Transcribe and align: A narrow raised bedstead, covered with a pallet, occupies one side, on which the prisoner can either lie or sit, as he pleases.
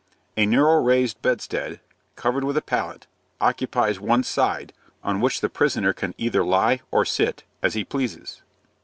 A 0.35 0.47
narrow 0.47 0.81
raised 0.81 1.21
bedstead, 1.21 1.79
covered 2.15 2.43
with 2.43 2.57
a 2.57 2.61
pallet, 2.63 3.05
occupies 3.39 3.99
one 3.99 4.23
side, 4.23 4.73
on 5.03 5.21
which 5.21 5.41
the 5.41 5.47
prisoner 5.47 5.93
can 5.93 6.15
either 6.17 6.43
lie 6.43 6.79
or 6.89 7.05
sit, 7.05 7.43
as 7.61 7.75
he 7.75 7.83
pleases. 7.85 8.41